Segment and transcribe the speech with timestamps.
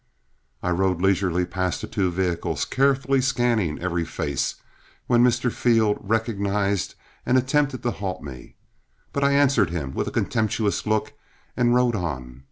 [0.63, 4.55] I rode leisurely past the two vehicles, carefully scanning every face,
[5.05, 5.51] when Mr.
[5.51, 8.55] Field recognized and attempted to halt me,
[9.13, 11.13] but I answered him with a contemptuous look
[11.55, 12.39] and rode on.